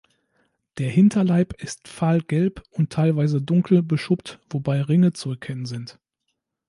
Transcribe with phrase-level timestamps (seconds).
[0.79, 5.99] Der Hinterleib ist fahl gelb und teilweise dunkel beschuppt, wobei Ringe zu erkennen sind.